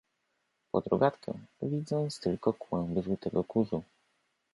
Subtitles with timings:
[0.71, 3.83] "pod rogatkę, widząc tylko kłęby żółtego kurzu."